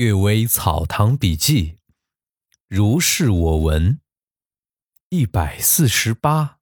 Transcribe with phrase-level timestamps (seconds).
[0.02, 1.72] 《阅微草堂笔记》，
[2.68, 4.00] 如是我闻。
[5.10, 6.56] 一百四十八，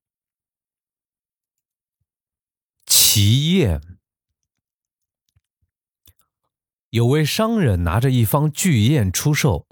[2.85, 3.81] 奇宴。
[6.91, 9.69] 有位商人拿着一方巨砚出售，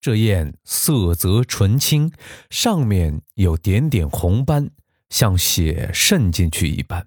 [0.00, 2.10] 这砚色泽纯青，
[2.48, 4.70] 上面有点点红斑，
[5.10, 7.06] 像血渗进去一般。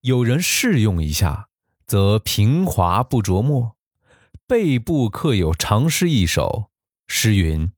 [0.00, 1.48] 有人试用一下，
[1.86, 3.76] 则平滑不着墨。
[4.52, 6.66] 背部刻有长诗一首，
[7.06, 7.72] 诗云：“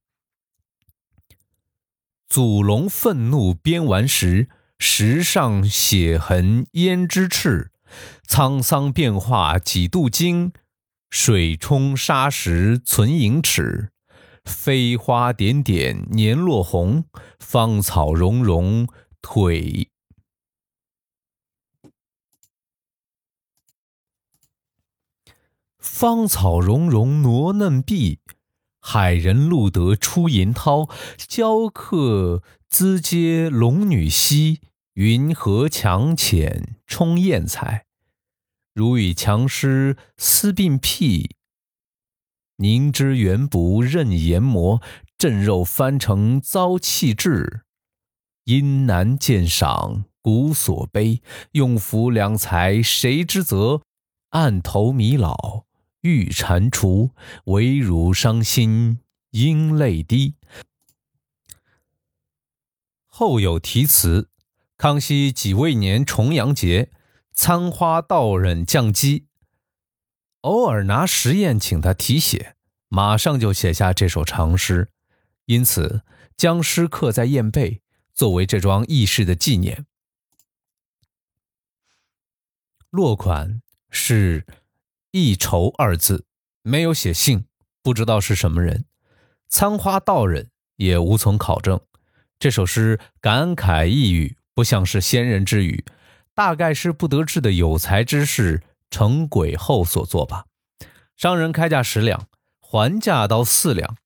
[2.27, 4.49] 祖龙愤怒鞭顽石，
[4.81, 7.71] 石上血痕胭脂赤。
[8.29, 10.53] 沧桑变化几度惊，
[11.11, 13.93] 水冲沙石存盈尺。
[14.45, 17.05] 飞花点点年落红，
[17.39, 18.89] 芳草茸茸
[19.23, 19.91] 腿。”
[25.95, 28.19] 芳草茸茸挪嫩碧，
[28.81, 30.89] 海人路得出银涛。
[31.17, 34.61] 娇客姿接龙女兮，
[34.95, 37.87] 云何墙浅充艳彩。
[38.75, 41.37] 如与强师思鬓癖，
[42.57, 44.83] 凝脂圆不任研磨。
[45.17, 47.63] 振肉翻成遭气质，
[48.47, 51.23] 因难鉴赏古所悲。
[51.53, 53.83] 用夫良才谁之责？
[54.31, 55.67] 案头弥老。
[56.05, 57.13] 欲蟾蜍，
[57.45, 60.35] 唯汝伤心应泪滴。
[63.07, 64.29] 后有题词：
[64.77, 66.93] 康熙己未年重阳节，
[67.33, 69.29] 参花道人降机，
[70.43, 72.55] 偶尔拿实验请他题写，
[72.89, 74.91] 马上就写下这首长诗，
[75.47, 76.03] 因此
[76.37, 77.81] 将诗刻在砚背，
[78.13, 79.87] 作为这桩轶事的纪念。
[82.91, 84.45] 落款是。
[85.17, 86.27] 一愁二字
[86.63, 87.47] 没有写姓，
[87.85, 88.85] 不知道是什么人。
[89.49, 91.81] 参花道人也无从考证。
[92.41, 95.85] 这首诗感慨抑郁，不像是先人之语，
[96.35, 100.47] 大概是不得志的有才之士成鬼后所作吧。
[101.17, 102.27] 商人开价十两，
[102.59, 103.97] 还价到四两，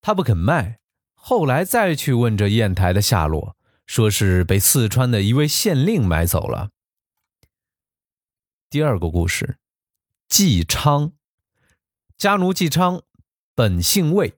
[0.00, 0.78] 他不肯卖。
[1.14, 6.70] 后来再去问这砚台的下落，说是被四川的一位县令买走了。
[8.70, 9.56] 第二个故事。
[10.28, 11.12] 纪昌，
[12.18, 13.02] 家奴纪昌，
[13.54, 14.34] 本姓魏，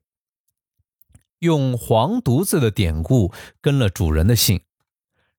[1.39, 3.33] 用黄犊子的典故
[3.63, 4.61] 跟了主人的姓。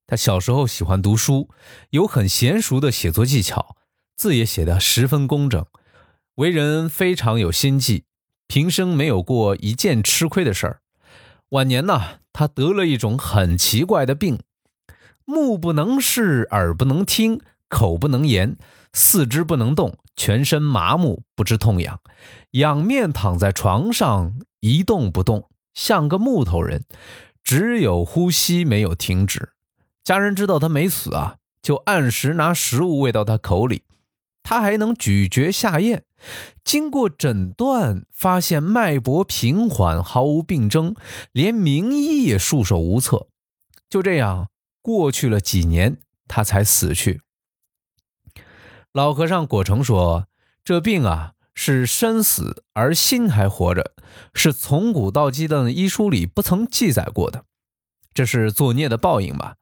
[0.08, 1.50] 他小时候喜欢读书，
[1.90, 3.76] 有很娴熟的写作技巧，
[4.16, 5.64] 字也写得十分工整，
[6.34, 8.04] 为人非常有心计，
[8.48, 10.82] 平生没有过一件吃亏的事儿。
[11.50, 14.40] 晚年呢，他得了一种很奇怪的病，
[15.24, 18.58] 目不能视，耳不能听，口不能言。
[18.92, 22.00] 四肢不能动，全身麻木，不知痛痒，
[22.50, 26.84] 仰面躺在床上一动不动，像个木头人，
[27.44, 29.50] 只有呼吸没有停止。
[30.02, 33.84] 家人知道他没死啊，就按时拿食物喂到他口里，
[34.42, 36.02] 他还能咀嚼下咽。
[36.64, 40.96] 经过诊断，发现脉搏平缓，毫无病征，
[41.30, 43.28] 连名医也束手无策。
[43.88, 44.48] 就这样
[44.82, 47.20] 过去了几年，他才死去。
[48.92, 50.26] 老和尚果成说
[50.64, 53.94] ：“这病啊，是身死而心还活着，
[54.34, 57.44] 是从古到今的医书里不曾记载过的。
[58.12, 59.56] 这是作孽的报应吧？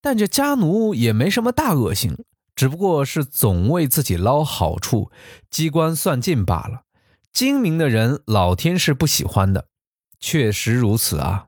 [0.00, 2.24] 但这家奴也没什么大恶行，
[2.56, 5.12] 只不过是总为自己捞好处，
[5.48, 6.82] 机关算尽罢了。
[7.32, 9.68] 精明的人，老天是不喜欢的，
[10.18, 11.46] 确实如此啊。”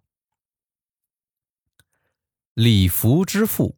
[2.54, 3.76] 李福之父，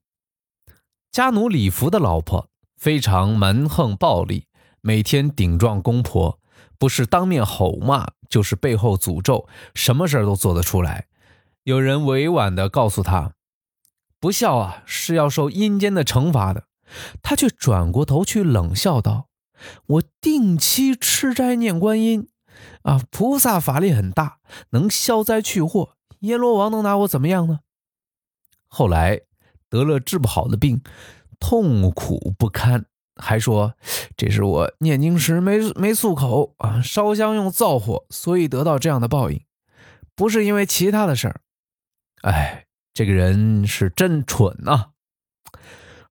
[1.11, 2.48] 家奴李福的老婆。
[2.79, 4.47] 非常蛮横暴力，
[4.81, 6.39] 每天顶撞公婆，
[6.79, 11.09] 不是当面吼骂，就是背后诅咒，什么事儿都做得出来。
[11.65, 13.33] 有人委婉地告诉他，
[14.21, 16.69] 不孝啊是要受阴间的惩罚的，
[17.21, 19.27] 他却转过头去冷笑道
[19.99, 22.29] ：“我定期吃斋念观音，
[22.83, 24.39] 啊，菩萨法力很大，
[24.71, 27.59] 能消灾去祸，阎罗王能拿我怎么样呢？”
[28.69, 29.23] 后来
[29.69, 30.81] 得了治不好的病。
[31.41, 32.85] 痛苦不堪，
[33.17, 33.75] 还说
[34.17, 39.41] 这是我念经时没没漱口啊，烧香用灶火，所以得到这样的报应，
[40.15, 41.41] 不是因为其他的事儿。
[42.23, 44.91] 哎，这个人是真蠢呐！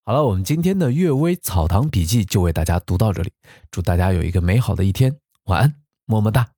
[0.03, 3.33] 好了，我们今天的《阅微草堂笔记》就为大家读到这里，
[3.69, 5.75] 祝大家有一个美好的一天，晚安，
[6.06, 6.56] 么么哒。